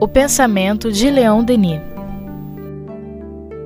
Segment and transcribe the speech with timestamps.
[0.00, 1.80] O pensamento de Leão Denis.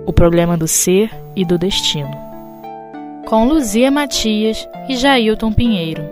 [0.06, 2.10] O problema do ser e do destino.
[3.26, 6.02] Com Luzia Matias e Jailton Pinheiro.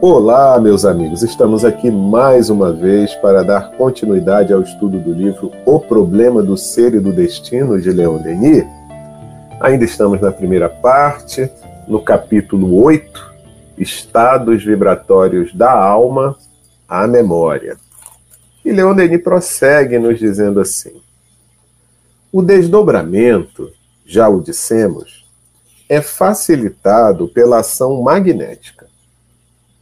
[0.00, 1.22] Olá, meus amigos.
[1.22, 6.56] Estamos aqui mais uma vez para dar continuidade ao estudo do livro O Problema do
[6.56, 8.64] Ser e do Destino de Leon Denis.
[9.60, 11.48] Ainda estamos na primeira parte,
[11.86, 13.30] no capítulo 8,
[13.78, 16.34] Estados Vibratórios da Alma
[16.90, 17.78] à Memória.
[18.64, 21.00] E Leon Denis prossegue nos dizendo assim:
[22.32, 23.70] O desdobramento,
[24.04, 25.24] já o dissemos,
[25.88, 28.88] é facilitado pela ação magnética.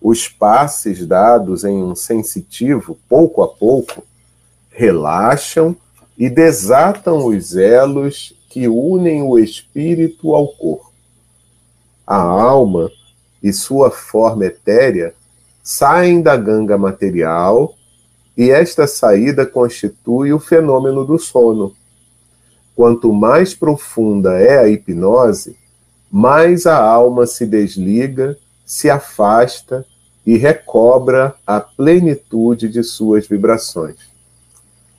[0.01, 4.05] Os passes dados em um sensitivo, pouco a pouco,
[4.71, 5.75] relaxam
[6.17, 10.93] e desatam os elos que unem o espírito ao corpo.
[12.07, 12.91] A alma
[13.43, 15.15] e sua forma etérea
[15.71, 17.75] saem da ganga material
[18.35, 21.77] e esta saída constitui o fenômeno do sono.
[22.75, 25.59] Quanto mais profunda é a hipnose,
[26.11, 29.85] mais a alma se desliga, se afasta
[30.25, 33.99] e recobra a plenitude de suas vibrações.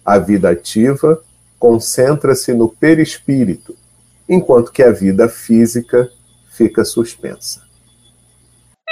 [0.06, 1.20] A vida ativa
[1.58, 3.76] concentra-se no perispírito,
[4.30, 6.11] enquanto que a vida física
[6.52, 7.69] fica suspensa.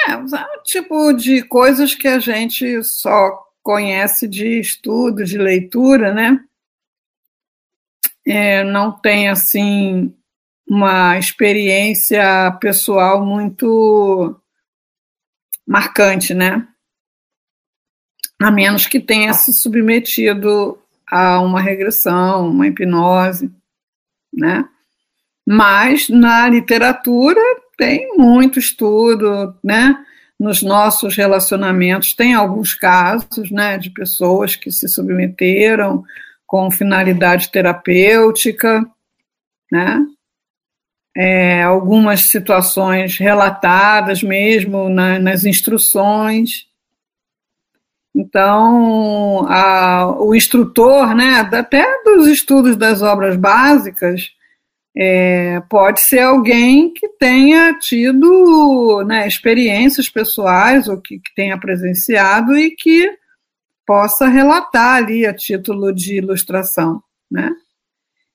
[0.05, 0.27] É, um
[0.63, 6.39] tipo de coisas que a gente só conhece de estudo, de leitura, né?
[8.25, 10.13] É, não tem assim
[10.67, 14.39] uma experiência pessoal muito
[15.65, 16.67] marcante, né?
[18.39, 20.77] A menos que tenha se submetido
[21.09, 23.51] a uma regressão, uma hipnose,
[24.33, 24.67] né?
[25.45, 27.41] Mas na literatura
[27.77, 30.03] tem muito estudo, né?
[30.39, 36.03] nos nossos relacionamentos tem alguns casos né, de pessoas que se submeteram
[36.45, 38.85] com finalidade terapêutica,
[39.71, 39.99] né?
[41.19, 46.67] É, algumas situações relatadas mesmo na, nas instruções.
[48.15, 54.29] Então, a, o instrutor, né, até dos estudos das obras básicas,
[54.99, 62.57] é, pode ser alguém que tenha tido né, experiências pessoais ou que, que, tenha presenciado
[62.57, 63.07] e que
[63.85, 66.99] possa relatar ali a título de ilustração,
[67.29, 67.51] né?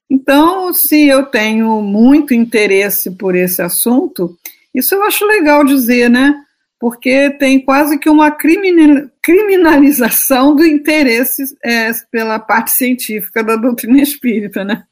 [0.09, 4.39] Então, se eu tenho muito interesse por esse assunto,
[4.73, 6.33] isso eu acho legal dizer, né?
[6.79, 14.65] Porque tem quase que uma criminalização do interesse é, pela parte científica da doutrina espírita,
[14.65, 14.85] né?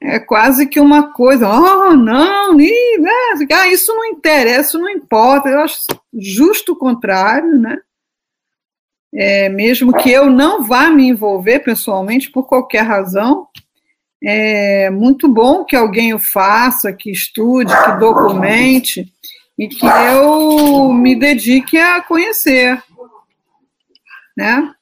[0.00, 2.56] É quase que uma coisa, oh, não,
[3.52, 5.48] ah, isso não interessa, isso não importa.
[5.48, 5.78] Eu acho
[6.14, 7.78] justo o contrário, né?
[9.12, 13.48] É, mesmo que eu não vá me envolver pessoalmente por qualquer razão,
[14.22, 19.12] é muito bom que alguém o faça, que estude, que documente
[19.58, 22.82] e que eu me dedique a conhecer,
[24.36, 24.72] né?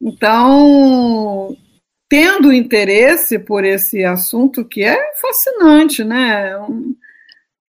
[0.00, 1.56] Então,
[2.12, 6.54] tendo interesse por esse assunto que é fascinante, né?
[6.58, 6.94] Um,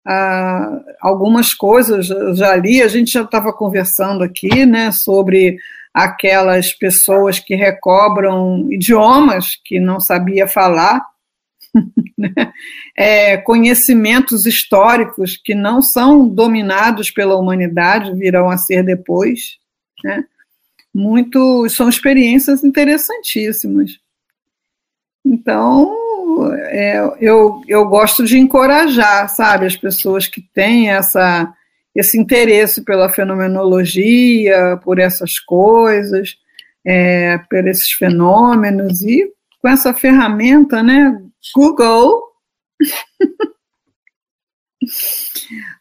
[0.06, 5.56] ah, algumas coisas já li, a gente já estava conversando aqui, né, sobre
[5.94, 11.00] aquelas pessoas que recobram idiomas que não sabia falar,
[12.18, 12.52] né?
[12.94, 19.56] é, conhecimentos históricos que não são dominados pela humanidade, virão a ser depois,
[20.04, 20.22] né?
[20.94, 24.03] Muito, são experiências interessantíssimas.
[25.24, 25.94] Então,
[26.52, 31.52] é, eu, eu gosto de encorajar, sabe, as pessoas que têm essa,
[31.94, 36.36] esse interesse pela fenomenologia, por essas coisas,
[36.84, 41.22] é, por esses fenômenos, e com essa ferramenta, né,
[41.54, 42.22] Google,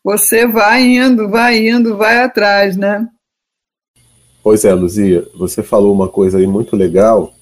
[0.03, 3.07] você vai indo, vai indo, vai atrás, né?
[4.41, 7.33] Pois é, Luzia, você falou uma coisa aí muito legal,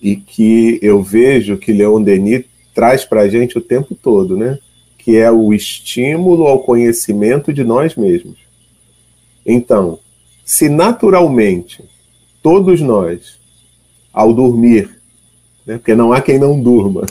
[0.00, 2.44] e que eu vejo que Leon Denis
[2.74, 4.58] traz para a gente o tempo todo, né?
[4.96, 8.38] Que é o estímulo ao conhecimento de nós mesmos.
[9.44, 9.98] Então,
[10.44, 11.84] se naturalmente
[12.42, 13.38] todos nós,
[14.12, 14.90] ao dormir,
[15.66, 17.06] né, porque não há quem não durma,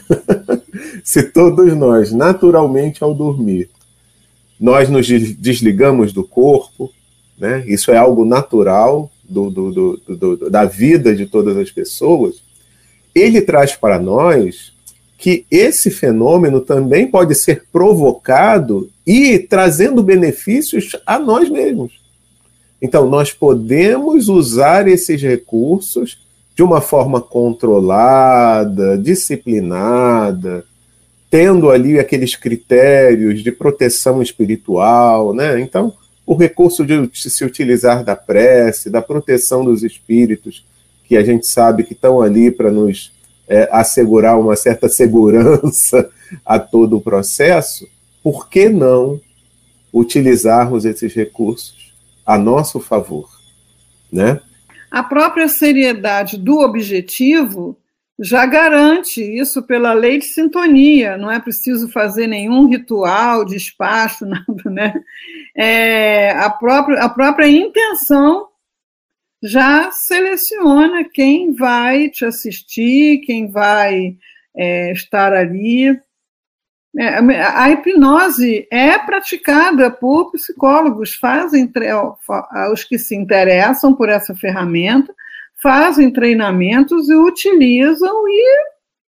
[1.03, 3.69] se todos nós, naturalmente ao dormir,
[4.59, 6.91] nós nos desligamos do corpo,
[7.37, 12.41] né, isso é algo natural do, do, do, da vida de todas as pessoas,
[13.13, 14.73] ele traz para nós
[15.17, 21.99] que esse fenômeno também pode ser provocado e trazendo benefícios a nós mesmos.
[22.81, 26.17] Então, nós podemos usar esses recursos
[26.55, 30.63] de uma forma controlada, disciplinada,
[31.29, 35.59] tendo ali aqueles critérios de proteção espiritual, né?
[35.59, 35.93] Então,
[36.25, 40.65] o recurso de se utilizar da prece, da proteção dos espíritos,
[41.09, 43.11] que a gente sabe que estão ali para nos
[43.47, 46.07] é, assegurar uma certa segurança
[46.45, 47.87] a todo o processo,
[48.21, 49.19] por que não
[49.91, 51.91] utilizarmos esses recursos
[52.23, 53.27] a nosso favor,
[54.11, 54.39] né?
[54.91, 57.75] A própria seriedade do objetivo
[58.19, 64.69] já garante isso pela lei de sintonia, não é preciso fazer nenhum ritual, despacho, nada,
[64.69, 64.93] né?
[65.55, 68.48] É, a, própria, a própria intenção
[69.41, 74.17] já seleciona quem vai te assistir, quem vai
[74.55, 75.97] é, estar ali.
[76.97, 81.71] É, a hipnose é praticada por psicólogos, fazem
[82.73, 85.13] os que se interessam por essa ferramenta,
[85.61, 88.65] fazem treinamentos e utilizam e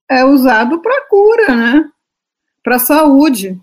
[0.08, 1.90] é usado para cura, né?
[2.62, 3.58] Para saúde.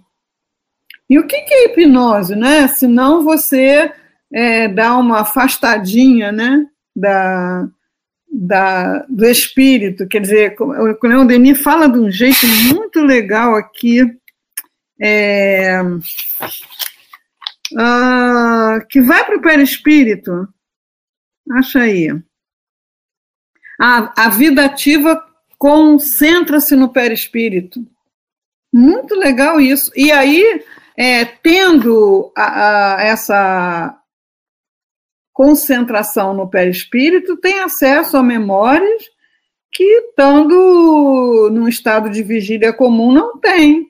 [1.09, 2.67] E o que, é hipnose, né?
[2.67, 3.91] Se não você
[4.33, 6.65] é, dá uma afastadinha, né?
[6.95, 7.67] Da,
[8.31, 14.01] da, do espírito, quer dizer, o Leon Denis fala de um jeito muito legal aqui,
[14.99, 15.81] é,
[17.73, 20.47] uh, que vai para o perispírito,
[21.51, 22.09] acha aí.
[23.79, 25.23] A, a vida ativa
[25.57, 27.79] concentra-se no perispírito.
[28.73, 29.91] Muito legal isso.
[29.95, 30.63] E aí,
[30.97, 33.97] é, tendo a, a, essa
[35.37, 39.03] concentração no perispírito, tem acesso a memórias
[39.71, 43.87] que, estando num estado de vigília comum, não tem.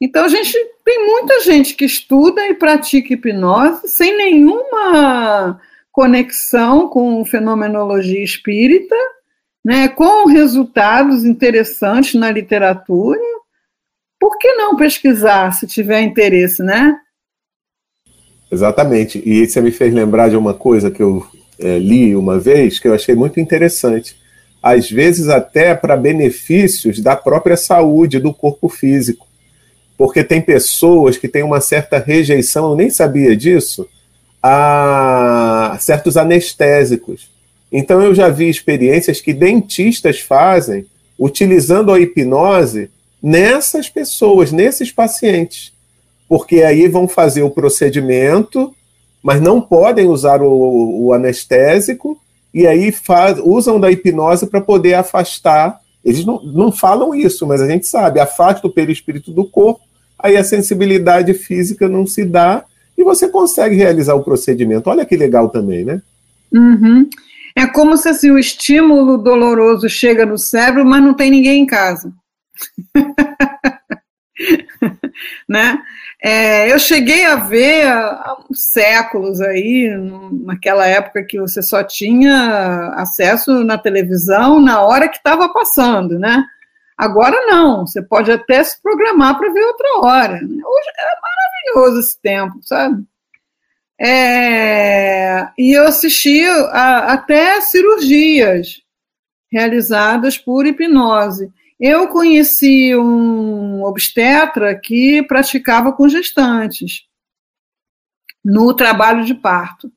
[0.00, 0.52] Então, a gente
[0.84, 5.60] tem muita gente que estuda e pratica hipnose sem nenhuma
[5.92, 8.96] conexão com fenomenologia espírita,
[9.64, 13.20] né, com resultados interessantes na literatura.
[14.18, 16.98] Por que não pesquisar se tiver interesse, né?
[18.50, 19.22] Exatamente.
[19.24, 21.26] E você me fez lembrar de uma coisa que eu
[21.58, 24.16] é, li uma vez que eu achei muito interessante.
[24.62, 29.26] Às vezes, até para benefícios da própria saúde do corpo físico.
[29.96, 33.86] Porque tem pessoas que têm uma certa rejeição, eu nem sabia disso,
[34.42, 37.28] a certos anestésicos.
[37.70, 40.86] Então, eu já vi experiências que dentistas fazem
[41.18, 42.90] utilizando a hipnose
[43.22, 45.73] nessas pessoas, nesses pacientes
[46.34, 48.74] porque aí vão fazer o procedimento,
[49.22, 52.20] mas não podem usar o, o anestésico,
[52.52, 55.78] e aí faz, usam da hipnose para poder afastar.
[56.04, 59.82] Eles não, não falam isso, mas a gente sabe, afasta o perispírito do corpo,
[60.18, 62.64] aí a sensibilidade física não se dá
[62.98, 64.90] e você consegue realizar o procedimento.
[64.90, 66.02] Olha que legal também, né?
[66.52, 67.08] Uhum.
[67.54, 71.66] É como se assim, o estímulo doloroso chega no cérebro, mas não tem ninguém em
[71.66, 72.12] casa.
[75.48, 75.80] né?
[76.26, 79.90] É, eu cheguei a ver há séculos aí,
[80.46, 86.42] naquela época que você só tinha acesso na televisão na hora que estava passando, né?
[86.96, 90.34] Agora não, você pode até se programar para ver outra hora.
[90.36, 93.04] Hoje é maravilhoso esse tempo, sabe?
[94.00, 98.80] É, e eu assisti a, até cirurgias
[99.52, 101.52] realizadas por hipnose.
[101.78, 107.02] Eu conheci um obstetra que praticava com gestantes
[108.44, 109.90] no trabalho de parto.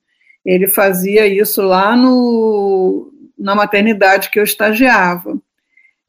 [0.44, 5.40] Ele fazia isso lá no, na maternidade que eu estagiava.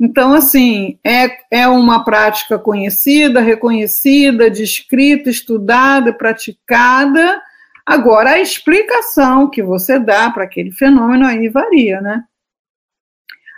[0.01, 7.43] Então, assim, é, é uma prática conhecida, reconhecida, descrita, estudada, praticada.
[7.85, 12.23] Agora, a explicação que você dá para aquele fenômeno aí varia, né?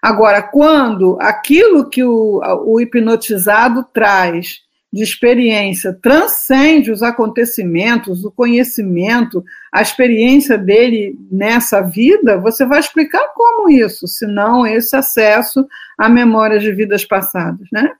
[0.02, 4.60] Agora, quando aquilo que o, o hipnotizado traz
[4.92, 13.24] de experiência transcende os acontecimentos, o conhecimento, a experiência dele nessa vida, você vai explicar
[13.34, 15.64] como isso, se não esse acesso
[15.96, 17.92] a memórias de vidas passadas, né?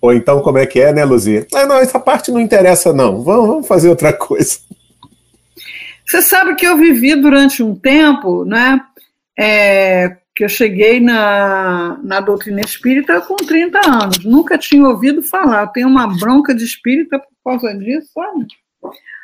[0.00, 1.46] Ou então, como é que é, né, Luzia?
[1.54, 3.22] Ah, não, essa parte não interessa, não.
[3.22, 4.58] Vamos, vamos fazer outra coisa.
[6.04, 8.80] Você sabe que eu vivi durante um tempo, né?
[9.38, 15.68] É, que eu cheguei na, na doutrina espírita com 30 anos, nunca tinha ouvido falar,
[15.68, 18.46] tenho uma bronca de espírita por causa disso, sabe?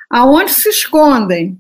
[0.09, 1.59] Aonde se escondem?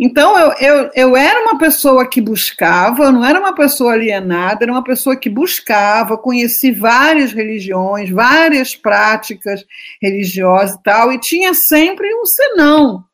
[0.00, 4.72] Então, eu, eu, eu era uma pessoa que buscava, não era uma pessoa alienada, era
[4.72, 9.64] uma pessoa que buscava, conheci várias religiões, várias práticas
[10.02, 13.04] religiosas e tal, e tinha sempre um senão.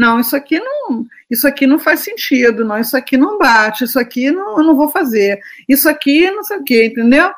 [0.00, 3.98] Não, isso aqui não, isso aqui não faz sentido, não, isso aqui não bate, isso
[3.98, 5.38] aqui não, eu não vou fazer,
[5.68, 7.30] isso aqui não sei o quê, entendeu?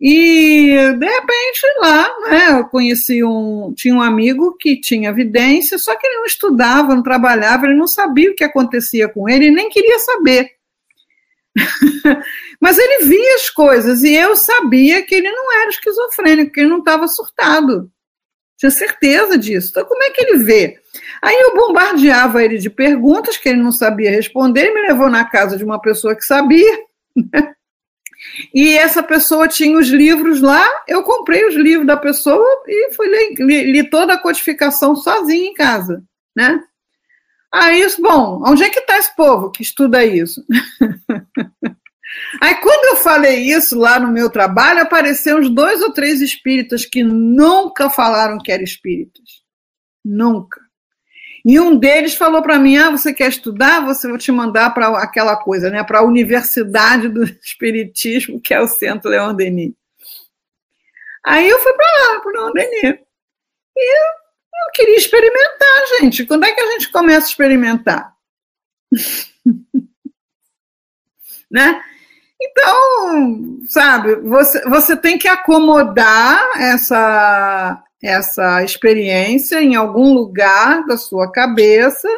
[0.00, 5.96] E de repente lá, né, eu conheci um, tinha um amigo que tinha evidência, só
[5.96, 9.68] que ele não estudava, não trabalhava, ele não sabia o que acontecia com ele, nem
[9.68, 10.52] queria saber.
[12.62, 16.70] Mas ele via as coisas e eu sabia que ele não era esquizofrênico, que ele
[16.70, 17.90] não estava surtado.
[18.56, 19.70] Tinha certeza disso.
[19.70, 20.80] Então, como é que ele vê?
[21.22, 25.24] Aí eu bombardeava ele de perguntas que ele não sabia responder, ele me levou na
[25.24, 26.78] casa de uma pessoa que sabia.
[27.16, 27.54] Né?
[28.54, 33.06] E essa pessoa tinha os livros lá, eu comprei os livros da pessoa e fui
[33.08, 36.02] ler, li, li toda a codificação sozinha em casa,
[36.36, 36.60] né?
[37.52, 40.44] Aí, bom, onde é que está esse povo que estuda isso?
[42.40, 46.84] Aí, quando eu falei isso lá no meu trabalho, apareceram uns dois ou três espíritas
[46.84, 49.42] que nunca falaram que eram espíritas.
[50.04, 50.60] Nunca.
[51.48, 53.80] E um deles falou para mim: Ah, você quer estudar?
[53.86, 55.82] Você vou te mandar para aquela coisa, né?
[55.82, 59.72] Para a Universidade do Espiritismo, que é o Centro Leon Denis.
[61.24, 62.98] Aí eu fui para lá, para o Leon Denis.
[63.74, 64.04] E eu,
[64.74, 66.26] queria experimentar, gente.
[66.26, 68.14] Quando é que a gente começa a experimentar?
[71.50, 71.82] né?
[72.38, 81.30] Então, sabe, você, você tem que acomodar essa, essa experiência em algum lugar da sua
[81.30, 82.08] cabeça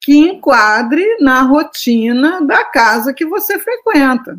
[0.00, 4.38] que enquadre na rotina da casa que você frequenta.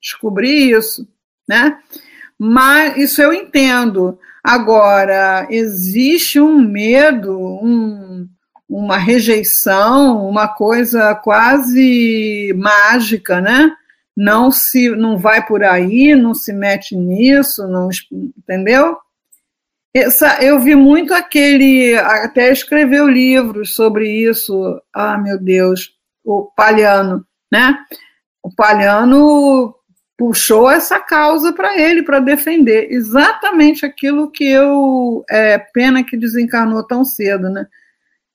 [0.00, 1.08] Descobri isso,
[1.48, 1.78] né?
[2.36, 4.18] Mas isso eu entendo.
[4.42, 8.28] Agora, existe um medo, um,
[8.68, 13.72] uma rejeição, uma coisa quase mágica, né?
[14.16, 18.98] Não se não vai por aí, não se mete nisso, não, entendeu?
[19.94, 24.80] Essa, eu vi muito aquele, até escreveu livros sobre isso.
[24.92, 25.90] Ah, meu Deus,
[26.24, 27.78] o Palhano, né?
[28.42, 29.74] O Palhano
[30.16, 35.24] puxou essa causa para ele, para defender exatamente aquilo que eu.
[35.28, 37.66] É, pena que desencarnou tão cedo, né?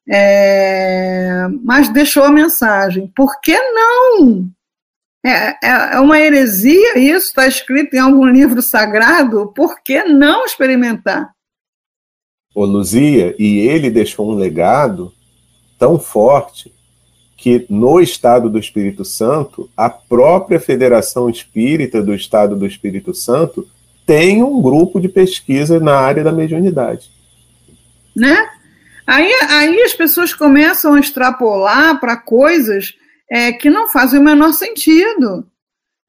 [0.10, 3.12] É, mas deixou a mensagem.
[3.16, 4.48] Por que não?
[5.26, 9.52] É, é, é uma heresia isso, está escrito em algum livro sagrado.
[9.54, 11.36] Por que não experimentar?
[12.58, 15.14] Ô Luzia, e ele deixou um legado
[15.78, 16.74] tão forte
[17.38, 23.68] que no Estado do Espírito Santo, a própria Federação Espírita do Estado do Espírito Santo
[24.08, 27.12] tem um grupo de pesquisa na área da mediunidade.
[28.16, 28.50] Né?
[29.06, 32.96] Aí, aí as pessoas começam a extrapolar para coisas
[33.30, 35.46] é, que não fazem o menor sentido.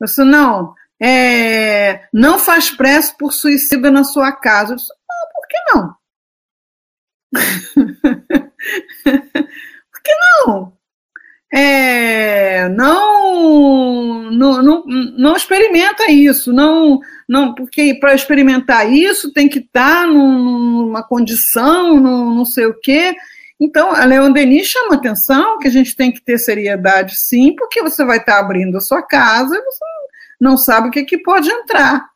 [0.01, 4.77] Você não, é, não faz pressa por suicídio na sua casa.
[4.77, 5.98] Disse, não, por que não?
[9.93, 10.13] Por que
[10.45, 10.73] não?
[11.53, 19.61] É, não, não, não, não experimenta isso, não, não porque para experimentar isso tem que
[19.61, 23.15] estar tá numa condição, num, não sei o quê.
[23.61, 27.83] Então, a Leon Denis chama atenção que a gente tem que ter seriedade, sim, porque
[27.83, 29.85] você vai estar tá abrindo a sua casa e você
[30.41, 32.07] não sabe o que, que pode entrar.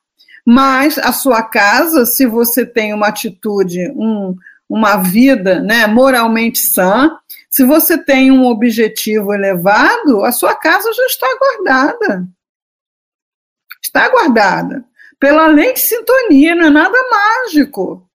[0.44, 4.36] Mas a sua casa, se você tem uma atitude, um,
[4.72, 7.18] uma vida né, moralmente sã,
[7.50, 12.26] se você tem um objetivo elevado, a sua casa já está guardada.
[13.82, 14.82] Está guardada.
[15.20, 18.08] Pela lei de sintonia, não é nada mágico.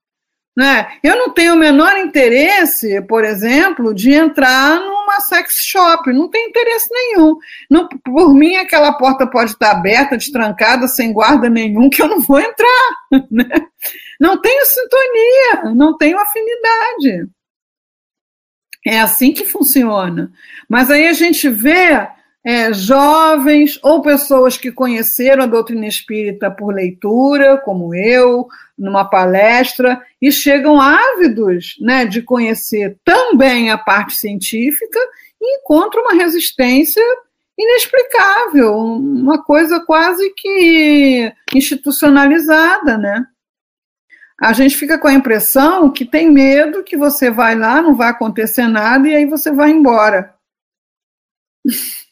[0.58, 0.88] Né?
[1.04, 6.50] Eu não tenho o menor interesse, por exemplo, de entrar numa sex shop, não tem
[6.50, 7.38] interesse nenhum.
[7.70, 12.22] Não, por mim, aquela porta pode estar aberta, destrancada, sem guarda nenhum, que eu não
[12.22, 12.68] vou entrar.
[13.32, 13.46] Né?
[14.20, 17.30] Não tenho sintonia, não tenho afinidade.
[18.86, 20.32] É assim que funciona.
[20.68, 22.06] Mas aí a gente vê
[22.48, 30.02] é, jovens ou pessoas que conheceram a doutrina espírita por leitura, como eu, numa palestra,
[30.22, 34.98] e chegam ávidos né, de conhecer também a parte científica
[35.42, 37.04] e encontram uma resistência
[37.60, 43.26] inexplicável, uma coisa quase que institucionalizada, né?
[44.40, 48.08] A gente fica com a impressão que tem medo que você vai lá, não vai
[48.08, 50.34] acontecer nada e aí você vai embora.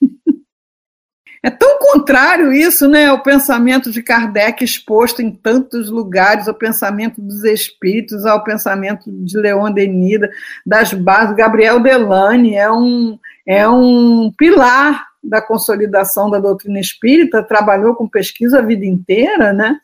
[1.45, 3.11] É tão contrário isso, né?
[3.11, 9.37] O pensamento de Kardec exposto em tantos lugares, o pensamento dos espíritos, ao pensamento de
[9.37, 10.21] Leon Denis,
[10.65, 11.35] das bases.
[11.35, 18.57] Gabriel Delane é um, é um pilar da consolidação da doutrina espírita, trabalhou com pesquisa
[18.57, 19.79] a vida inteira, né?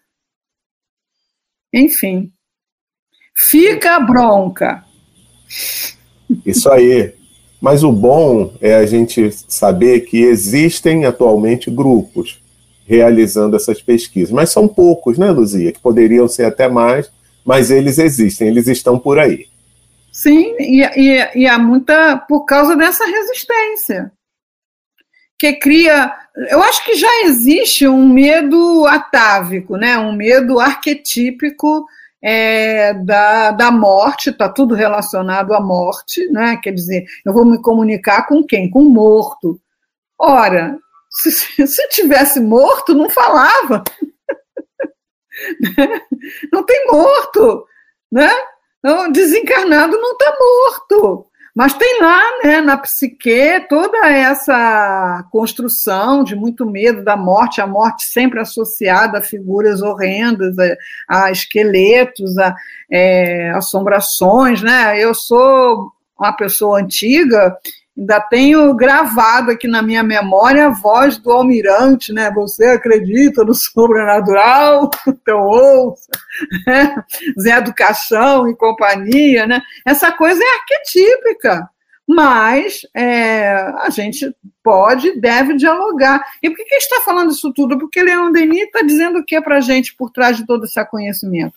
[1.71, 2.33] Enfim.
[3.35, 4.83] Fica a bronca.
[6.43, 7.20] Isso aí.
[7.61, 12.41] Mas o bom é a gente saber que existem atualmente grupos
[12.87, 14.31] realizando essas pesquisas.
[14.31, 15.71] Mas são poucos, né, Luzia?
[15.71, 17.11] Que poderiam ser até mais,
[17.45, 19.45] mas eles existem, eles estão por aí.
[20.11, 22.17] Sim, e, e, e há muita.
[22.17, 24.11] por causa dessa resistência.
[25.39, 26.11] Que cria.
[26.49, 29.97] Eu acho que já existe um medo atávico, né?
[29.97, 31.85] um medo arquetípico
[32.21, 36.59] é, da, da morte, está tudo relacionado à morte, né?
[36.61, 38.69] quer dizer, eu vou me comunicar com quem?
[38.69, 39.59] Com o morto.
[40.19, 40.77] Ora,
[41.09, 41.31] se,
[41.67, 43.83] se tivesse morto, não falava.
[46.53, 47.65] não tem morto,
[48.11, 48.29] né?
[49.11, 51.30] Desencarnado não está morto.
[51.55, 57.67] Mas tem lá, né, na psique, toda essa construção de muito medo da morte, a
[57.67, 60.55] morte sempre associada a figuras horrendas,
[61.09, 62.55] a, a esqueletos, a
[62.89, 64.97] é, assombrações, né?
[64.97, 67.57] Eu sou uma pessoa antiga
[67.97, 72.31] Ainda tenho gravado aqui na minha memória a voz do almirante, né?
[72.31, 74.89] Você acredita no sobrenatural?
[75.07, 76.09] Então ouça.
[76.65, 76.95] Né?
[77.39, 79.61] Zé do Caixão e companhia, né?
[79.85, 81.69] Essa coisa é arquetípica,
[82.07, 84.33] mas é, a gente
[84.63, 86.23] pode deve dialogar.
[86.41, 87.77] E por que, que está falando isso tudo?
[87.77, 90.83] Porque Leon Denis está dizendo o que para a gente por trás de todo esse
[90.85, 91.55] conhecimento?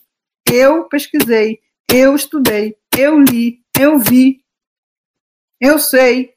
[0.51, 1.61] Eu pesquisei,
[1.91, 4.44] eu estudei, eu li, eu vi,
[5.65, 6.35] eu sei.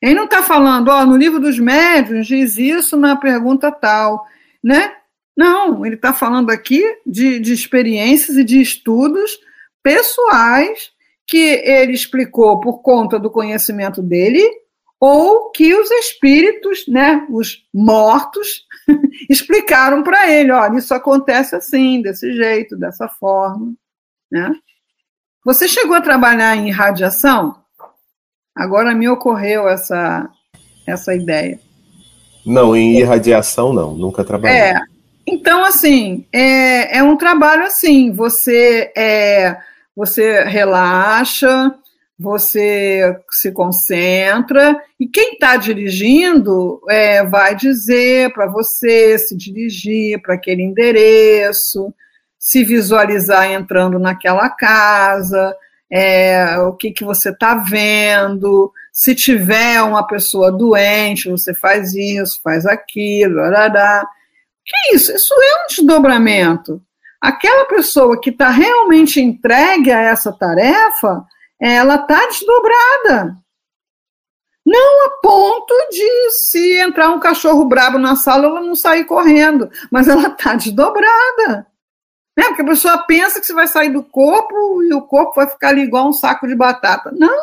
[0.00, 4.26] Ele não está falando, ó, no livro dos médiuns diz isso na pergunta tal,
[4.62, 4.94] né?
[5.34, 9.38] Não, ele está falando aqui de, de experiências e de estudos
[9.82, 10.92] pessoais
[11.26, 14.42] que ele explicou por conta do conhecimento dele,
[15.00, 18.66] ou que os espíritos, né, os mortos,
[19.28, 23.74] explicaram para ele, olha, isso acontece assim, desse jeito, dessa forma,
[24.30, 24.54] né?
[25.44, 27.65] Você chegou a trabalhar em radiação?
[28.56, 30.28] Agora me ocorreu essa,
[30.86, 31.60] essa ideia.
[32.44, 34.56] Não, em irradiação não, nunca trabalhei.
[34.56, 34.80] É,
[35.26, 39.58] então assim, é, é um trabalho assim, você é,
[39.94, 41.74] você relaxa,
[42.18, 50.34] você se concentra e quem está dirigindo é, vai dizer para você se dirigir para
[50.34, 51.92] aquele endereço,
[52.38, 55.54] se visualizar entrando naquela casa,
[55.90, 62.40] é, o que, que você está vendo, se tiver uma pessoa doente, você faz isso,
[62.42, 64.06] faz aquilo, arará.
[64.64, 65.12] Que isso?
[65.14, 66.82] Isso é um desdobramento.
[67.20, 71.24] Aquela pessoa que está realmente entregue a essa tarefa,
[71.60, 73.36] ela está desdobrada.
[74.66, 79.70] Não a ponto de se entrar um cachorro brabo na sala, ela não sair correndo,
[79.92, 81.66] mas ela está desdobrada.
[82.36, 82.44] Né?
[82.44, 85.68] Porque a pessoa pensa que você vai sair do corpo e o corpo vai ficar
[85.68, 87.10] ali igual um saco de batata.
[87.12, 87.36] Não.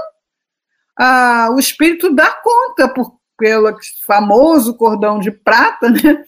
[0.97, 3.75] Ah, o espírito dá conta, por, pelo
[4.05, 6.23] famoso cordão de prata, né?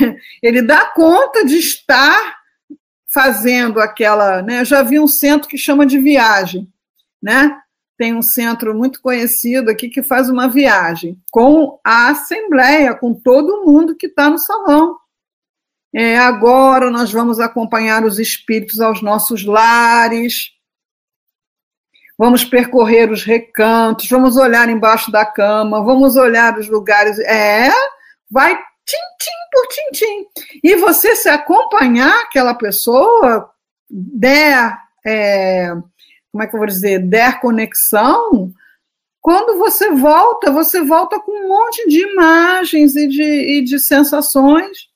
[0.42, 2.38] ele dá conta de estar
[3.06, 4.42] fazendo aquela.
[4.42, 4.60] Né?
[4.60, 6.66] Eu já vi um centro que chama de viagem.
[7.22, 7.58] Né?
[7.98, 13.64] Tem um centro muito conhecido aqui que faz uma viagem com a assembleia, com todo
[13.64, 14.96] mundo que está no salão.
[15.98, 20.50] É, agora nós vamos acompanhar os espíritos aos nossos lares,
[22.18, 27.18] vamos percorrer os recantos, vamos olhar embaixo da cama, vamos olhar os lugares.
[27.20, 27.70] É,
[28.30, 30.26] vai tim-tim por tim-tim.
[30.62, 33.48] E você se acompanhar aquela pessoa,
[33.88, 35.70] der, é,
[36.30, 38.52] como é que eu vou dizer, der conexão,
[39.18, 44.94] quando você volta, você volta com um monte de imagens e de, e de sensações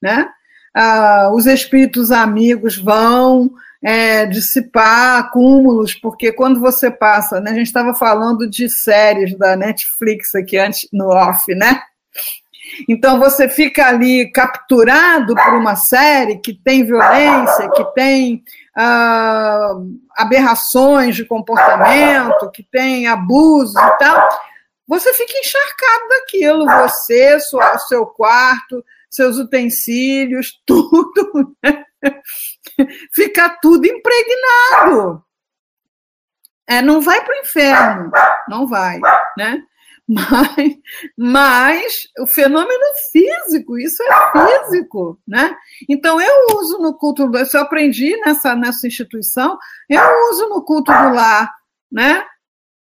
[0.00, 0.28] né?
[0.74, 3.50] Ah, os espíritos amigos vão
[3.82, 9.56] é, dissipar acúmulos, porque quando você passa, né, a gente estava falando de séries da
[9.56, 11.80] Netflix aqui antes no off, né?
[12.88, 18.42] Então você fica ali capturado por uma série que tem violência, que tem
[18.76, 19.74] ah,
[20.16, 24.28] aberrações de comportamento, que tem abusos e tal.
[24.86, 31.84] Você fica encharcado daquilo, você, sua, seu quarto, seus utensílios, tudo, né?
[33.12, 35.22] fica tudo impregnado.
[36.66, 38.10] É, não vai para o inferno,
[38.48, 39.00] não vai,
[39.36, 39.62] né?
[40.08, 40.74] Mas,
[41.16, 45.54] mas o fenômeno físico, isso é físico, né?
[45.88, 51.14] Então eu uso no culto eu aprendi nessa, nessa instituição, eu uso no culto do
[51.14, 51.52] lar,
[51.92, 52.24] né?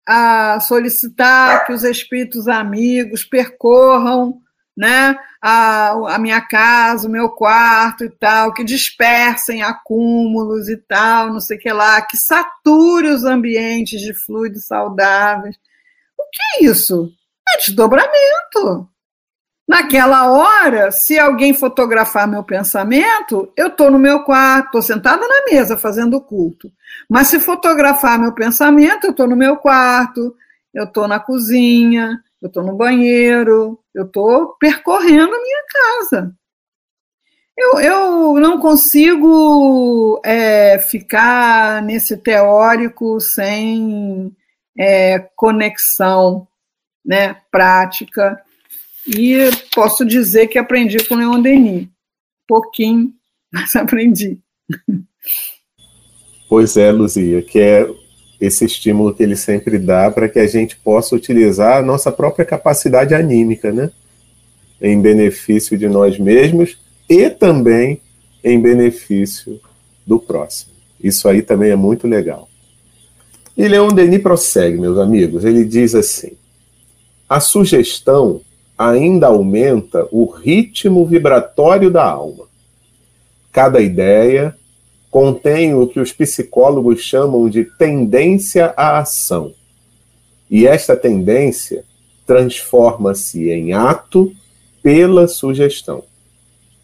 [0.06, 4.43] A solicitar que os espíritos amigos percorram
[4.76, 11.32] né, a, a minha casa, o meu quarto e tal, que dispersem acúmulos e tal,
[11.32, 15.56] não sei o que lá, que sature os ambientes de fluidos saudáveis.
[16.18, 17.12] O que é isso?
[17.48, 18.90] É desdobramento.
[19.68, 25.46] Naquela hora, se alguém fotografar meu pensamento, eu estou no meu quarto, estou sentada na
[25.50, 26.70] mesa fazendo culto.
[27.10, 30.36] Mas se fotografar meu pensamento, eu estou no meu quarto,
[30.74, 36.36] eu estou na cozinha, eu estou no banheiro, eu estou percorrendo a minha casa.
[37.58, 44.36] Eu, eu não consigo é, ficar nesse teórico sem
[44.78, 46.46] é, conexão
[47.06, 48.44] né, prática.
[49.08, 51.88] E posso dizer que aprendi com Leon Denis.
[52.46, 53.14] Pouquinho,
[53.54, 54.38] mas aprendi.
[56.50, 58.03] Pois é, Luzia, que é
[58.40, 62.46] esse estímulo que ele sempre dá para que a gente possa utilizar a nossa própria
[62.46, 63.92] capacidade anímica, né?
[64.82, 66.78] Em benefício de nós mesmos
[67.10, 68.02] e também
[68.44, 69.60] em benefício
[70.06, 70.74] do próximo.
[71.02, 72.50] Isso aí também é muito legal.
[73.56, 75.46] E Leon Denis prossegue, meus amigos.
[75.46, 76.32] Ele diz assim:
[77.30, 78.42] a sugestão
[78.78, 82.46] ainda aumenta o ritmo vibratório da alma.
[83.52, 84.58] Cada ideia,
[85.14, 89.54] contém o que os psicólogos chamam de tendência à ação.
[90.50, 91.86] E esta tendência
[92.26, 94.34] transforma-se em ato
[94.82, 96.04] pela sugestão.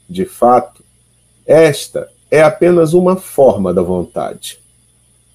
[0.07, 0.83] De fato,
[1.43, 4.59] esta é apenas uma forma da vontade.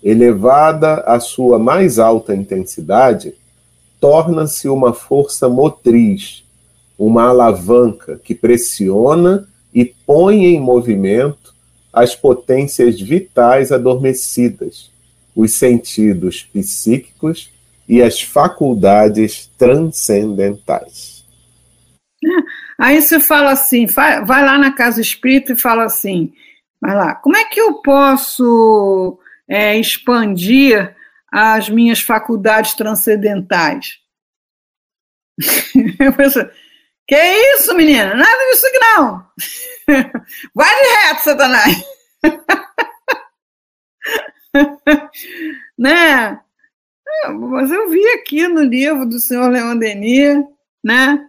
[0.01, 3.35] Elevada à sua mais alta intensidade,
[3.99, 6.45] torna-se uma força motriz,
[6.97, 11.54] uma alavanca que pressiona e põe em movimento
[11.95, 14.91] as potências vitais adormecidas,
[15.35, 17.51] os sentidos psíquicos
[17.89, 21.25] e as faculdades transcendentais.
[22.79, 26.33] Aí você fala assim, vai lá na casa espírita e fala assim,
[26.81, 30.97] vai lá, como é que eu posso é, expandir
[31.31, 33.99] as minhas faculdades transcendentais?
[35.99, 36.39] Eu penso,
[37.07, 37.17] que
[37.55, 38.15] isso, menina?
[38.15, 39.27] Nada disso aqui não.
[40.55, 41.85] Vai de reto, Satanás.
[45.79, 46.41] né?
[47.51, 50.45] Mas eu vi aqui no livro do senhor Leon Denis,
[50.83, 51.29] né?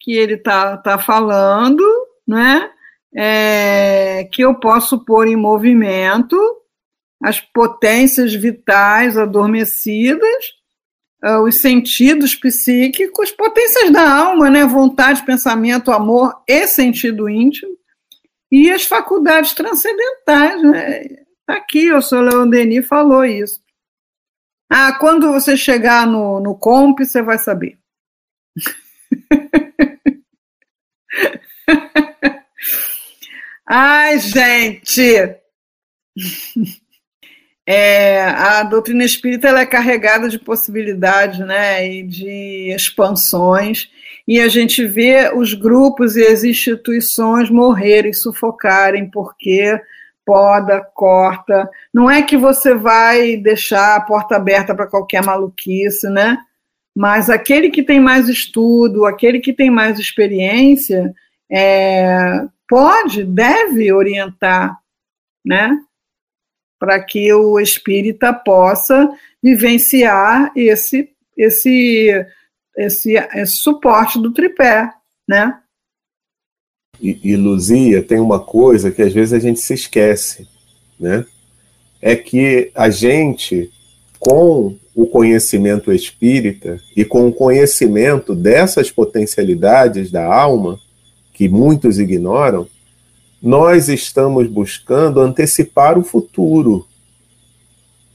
[0.00, 1.84] Que ele tá, tá falando,
[2.26, 2.70] né?
[3.14, 6.36] É, que eu posso pôr em movimento
[7.22, 10.55] as potências vitais adormecidas
[11.26, 14.64] uh, os sentidos psíquicos, potências da alma, né?
[14.64, 17.76] Vontade, pensamento, amor e sentido íntimo,
[18.50, 21.04] e as faculdades transcendentais, né?
[21.46, 23.60] Tá aqui, o senhor Leon Denis falou isso.
[24.70, 27.78] Ah, quando você chegar no, no comp, você vai saber.
[33.66, 35.36] Ai, gente!
[37.68, 43.90] É, a doutrina espírita é carregada de possibilidades né, e de expansões,
[44.26, 49.80] e a gente vê os grupos e as instituições morrerem, sufocarem, porque
[50.24, 51.68] poda, corta.
[51.94, 56.38] Não é que você vai deixar a porta aberta para qualquer maluquice, né?
[56.94, 61.14] Mas aquele que tem mais estudo, aquele que tem mais experiência,
[61.50, 64.76] é, pode, deve orientar,
[65.44, 65.78] né?
[66.78, 69.08] Para que o espírita possa
[69.42, 72.26] vivenciar esse, esse,
[72.76, 74.90] esse, esse suporte do tripé,
[75.28, 75.58] né?
[77.00, 80.46] E, e Luzia, tem uma coisa que às vezes a gente se esquece,
[80.98, 81.24] né?
[82.00, 83.70] É que a gente,
[84.18, 90.78] com o conhecimento espírita e com o conhecimento dessas potencialidades da alma,
[91.34, 92.66] que muitos ignoram,
[93.42, 96.86] nós estamos buscando antecipar o futuro.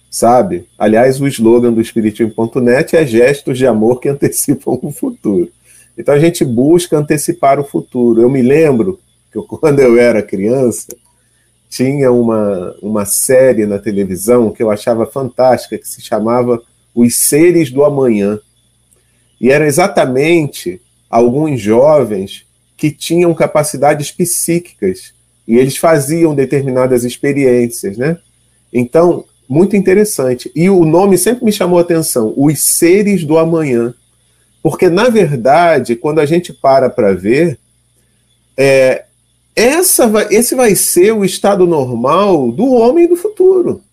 [0.10, 0.68] Sabe?
[0.78, 5.50] Aliás, o slogan do Espiritismo.net é gestos de amor que antecipam o futuro.
[5.98, 8.22] Então a gente busca antecipar o futuro.
[8.22, 9.00] Eu me lembro
[9.32, 10.96] que eu, quando eu era criança,
[11.70, 16.62] tinha uma, uma série na televisão que eu achava fantástica, que se chamava
[16.94, 18.40] Os Seres do Amanhã.
[19.40, 22.46] E era exatamente alguns jovens
[22.82, 25.14] que tinham capacidades psíquicas
[25.48, 28.18] e eles faziam determinadas experiências, né?
[28.74, 30.52] Então, muito interessante.
[30.56, 33.94] E o nome sempre me chamou a atenção, os seres do amanhã.
[34.64, 37.60] Porque, na verdade, quando a gente para para ver,
[38.58, 39.06] é,
[39.56, 43.84] essa vai, esse vai ser o estado normal do homem do futuro.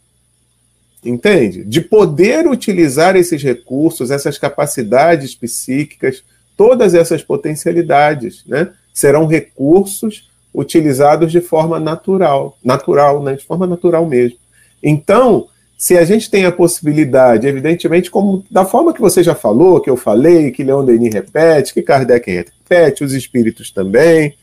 [1.04, 1.62] Entende?
[1.62, 6.22] De poder utilizar esses recursos, essas capacidades psíquicas,
[6.58, 8.70] todas essas potencialidades, né?
[8.92, 13.34] Serão recursos utilizados de forma natural, natural, né?
[13.34, 14.36] De forma natural mesmo.
[14.82, 15.46] Então,
[15.78, 19.88] se a gente tem a possibilidade, evidentemente, como da forma que você já falou, que
[19.88, 24.34] eu falei, que Leon Denis repete, que Kardec repete, os espíritos também,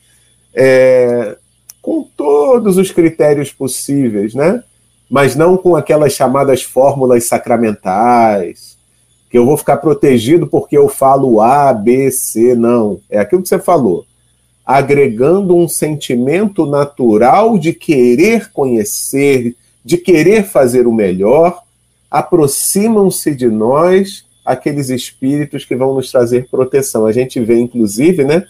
[0.54, 1.36] é,
[1.82, 4.62] com todos os critérios possíveis, né?
[5.10, 8.75] Mas não com aquelas chamadas fórmulas sacramentais,
[9.28, 13.00] que eu vou ficar protegido porque eu falo A, B, C, não.
[13.10, 14.04] É aquilo que você falou.
[14.64, 21.62] Agregando um sentimento natural de querer conhecer, de querer fazer o melhor,
[22.10, 27.04] aproximam-se de nós aqueles espíritos que vão nos trazer proteção.
[27.04, 28.44] A gente vê, inclusive, né,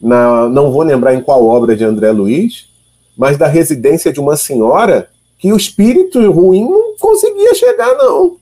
[0.00, 2.68] na, não vou lembrar em qual obra de André Luiz,
[3.16, 8.36] mas da residência de uma senhora que o espírito ruim não conseguia chegar, não.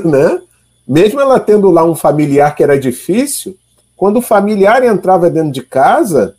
[0.04, 0.42] né?
[0.86, 3.56] Mesmo ela tendo lá um familiar que era difícil,
[3.96, 6.36] quando o familiar entrava dentro de casa,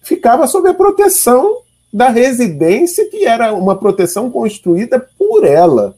[0.00, 1.58] ficava sob a proteção
[1.92, 5.94] da residência, que era uma proteção construída por ela,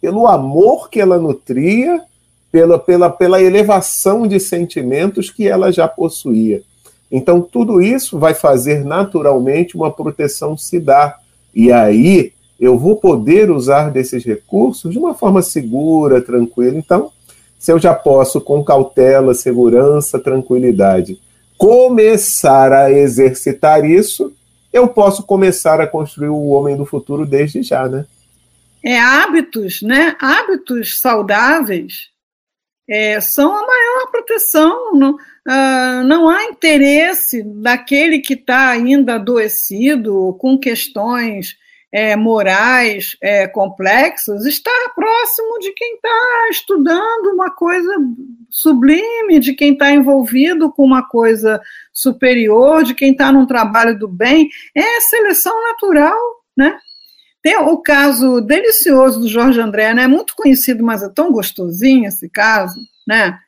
[0.00, 2.02] pelo amor que ela nutria,
[2.50, 6.62] pela, pela, pela elevação de sentimentos que ela já possuía.
[7.10, 11.20] Então, tudo isso vai fazer naturalmente uma proteção se dar.
[11.54, 16.78] E aí eu vou poder usar desses recursos de uma forma segura, tranquila.
[16.78, 17.10] Então,
[17.64, 21.18] se eu já posso, com cautela, segurança, tranquilidade,
[21.56, 24.36] começar a exercitar isso,
[24.70, 28.04] eu posso começar a construir o homem do futuro desde já, né?
[28.84, 30.14] É hábitos, né?
[30.20, 32.10] Hábitos saudáveis
[32.86, 34.92] é, são a maior proteção.
[34.92, 41.56] Não, uh, não há interesse daquele que está ainda adoecido com questões
[41.94, 47.88] é, morais é, complexas, estar próximo de quem está estudando uma coisa
[48.50, 54.08] sublime, de quem está envolvido com uma coisa superior, de quem está num trabalho do
[54.08, 56.18] bem, é seleção natural,
[56.56, 56.76] né?
[57.40, 60.08] Tem o caso delicioso do Jorge André, né?
[60.08, 63.38] Muito conhecido, mas é tão gostosinho esse caso, né?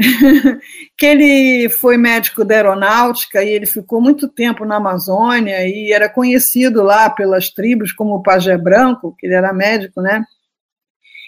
[0.96, 6.08] que ele foi médico da aeronáutica e ele ficou muito tempo na Amazônia e era
[6.08, 10.24] conhecido lá pelas tribos como o Pajé Branco, que ele era médico, né?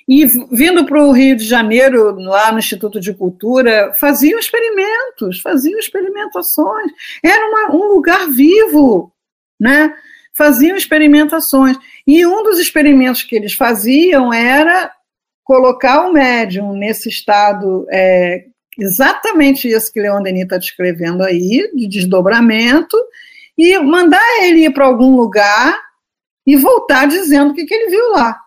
[0.08, 5.78] E vindo para o Rio de Janeiro, lá no Instituto de Cultura, faziam experimentos, faziam
[5.78, 6.90] experimentações.
[7.22, 9.12] Era uma, um lugar vivo,
[9.60, 9.94] né?
[10.34, 11.76] Faziam experimentações.
[12.06, 14.90] E um dos experimentos que eles faziam era
[15.44, 18.46] colocar o médium nesse estado é,
[18.78, 22.96] exatamente isso que Leon Denis está descrevendo aí, de desdobramento,
[23.56, 25.78] e mandar ele ir para algum lugar
[26.46, 28.38] e voltar dizendo o que, que ele viu lá.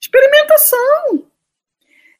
[0.00, 1.24] Experimentação.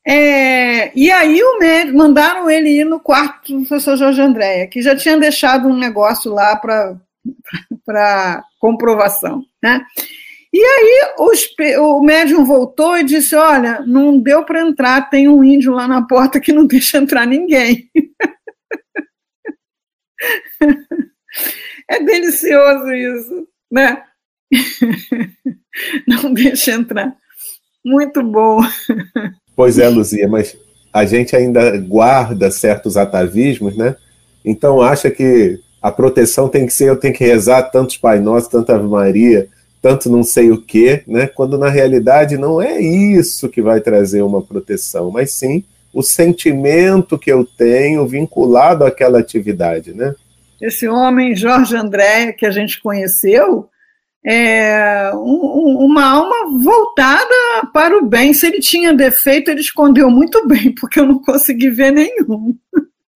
[0.07, 4.81] É, e aí o médico, mandaram ele ir no quarto do professor Jorge Andréia, que
[4.81, 9.45] já tinha deixado um negócio lá para comprovação.
[9.63, 9.85] Né?
[10.59, 11.47] E aí os,
[11.79, 16.05] o médium voltou e disse: Olha, não deu para entrar, tem um índio lá na
[16.05, 17.89] porta que não deixa entrar ninguém.
[21.89, 24.03] é delicioso isso, né?
[26.09, 27.15] não deixa entrar.
[27.85, 28.59] Muito bom.
[29.55, 30.59] Pois é, Luzia, mas
[30.93, 33.95] a gente ainda guarda certos atavismos, né?
[34.45, 38.51] Então acha que a proteção tem que ser, eu tenho que rezar tantos Pai Nosso,
[38.51, 39.49] tanta Ave Maria,
[39.81, 41.27] tanto não sei o que, né?
[41.27, 47.19] Quando na realidade não é isso que vai trazer uma proteção, mas sim o sentimento
[47.19, 50.15] que eu tenho vinculado àquela atividade, né?
[50.61, 53.69] Esse homem, Jorge André, que a gente conheceu,
[54.25, 57.35] é um, uma alma voltada
[57.73, 58.35] para o bem.
[58.35, 62.55] Se ele tinha defeito, ele escondeu muito bem, porque eu não consegui ver nenhum.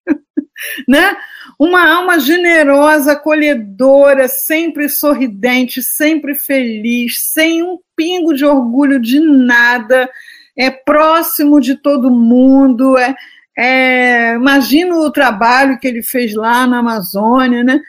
[0.88, 1.16] né?
[1.58, 10.10] uma alma generosa, acolhedora, sempre sorridente, sempre feliz, sem um pingo de orgulho de nada,
[10.56, 12.98] é próximo de todo mundo.
[12.98, 13.14] É,
[13.56, 17.80] é, imagina o trabalho que ele fez lá na Amazônia, né?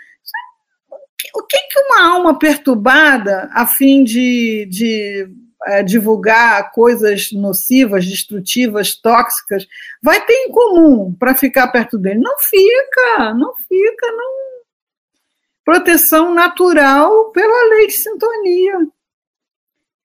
[1.35, 5.27] O que, que uma alma perturbada, a fim de, de
[5.65, 9.67] é, divulgar coisas nocivas, destrutivas, tóxicas,
[10.01, 12.19] vai ter em comum para ficar perto dele?
[12.19, 14.33] Não fica, não fica, não.
[15.65, 18.87] Proteção natural pela lei de sintonia.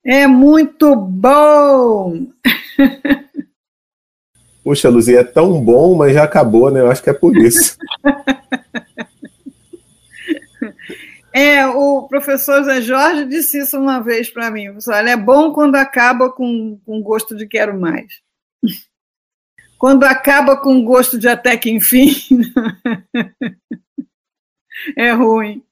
[0.04, 2.26] É muito bom!
[4.62, 6.80] Puxa, Luzia, é tão bom, mas já acabou, né?
[6.80, 7.76] Eu acho que é por isso.
[11.32, 14.68] É, o professor Zé Jorge disse isso uma vez para mim.
[14.88, 18.20] Olha, é bom quando acaba com, com gosto de quero mais.
[19.78, 22.10] Quando acaba com gosto de até que enfim,
[24.98, 25.62] é ruim.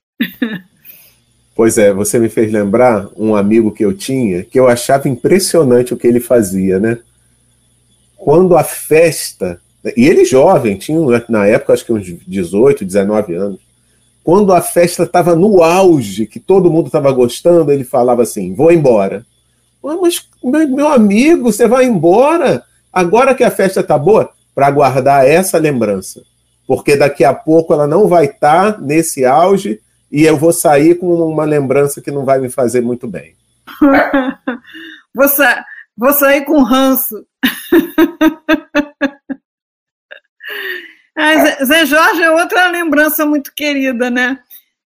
[1.57, 5.92] Pois é, você me fez lembrar um amigo que eu tinha, que eu achava impressionante
[5.92, 7.01] o que ele fazia, né?
[8.16, 9.61] Quando a festa,
[9.97, 13.65] e ele jovem, tinha na época acho que uns 18, 19 anos,
[14.27, 18.73] quando a festa estava no auge, que todo mundo estava gostando, ele falava assim: vou
[18.73, 19.25] embora.
[19.81, 20.27] Mas,
[20.69, 22.65] meu amigo, você vai embora?
[22.93, 26.23] Agora que a festa está boa, para guardar essa lembrança.
[26.67, 30.97] Porque daqui a pouco ela não vai estar tá nesse auge e eu vou sair
[30.97, 33.37] com uma lembrança que não vai me fazer muito bem.
[35.15, 35.65] vou, sa
[35.97, 37.25] vou sair com ranço.
[41.16, 44.38] ah, Zé Jorge é outra lembrança muito querida, né?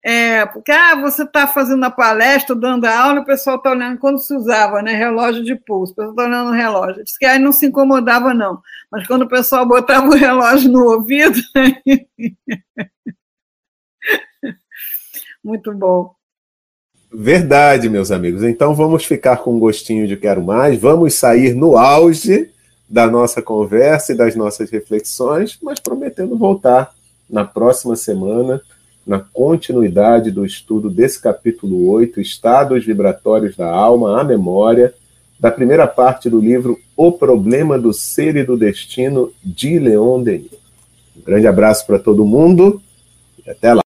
[0.04, 3.98] É, porque ah, você está fazendo a palestra, dando a aula, o pessoal está olhando
[3.98, 4.94] quando se usava, né?
[4.94, 7.04] Relógio de pulso, o pessoal está olhando o relógio.
[7.04, 8.62] Diz que aí não se incomodava, não.
[8.92, 11.40] Mas quando o pessoal botava o relógio no ouvido.
[15.44, 16.14] Muito bom.
[17.12, 18.44] Verdade, meus amigos.
[18.44, 22.52] Então vamos ficar com um gostinho de quero mais, vamos sair no auge
[22.88, 26.94] da nossa conversa e das nossas reflexões, mas prometendo voltar
[27.30, 28.62] na próxima semana,
[29.06, 34.94] na continuidade do estudo desse capítulo 8, Estados Vibratórios da Alma, a Memória,
[35.40, 40.52] da primeira parte do livro O Problema do Ser e do Destino, de Leon Denis.
[41.16, 42.82] Um grande abraço para todo mundo
[43.46, 43.82] e até lá.